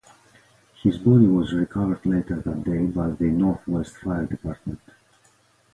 [0.81, 4.79] His body was recovered later that day by the Northwest Fire Department.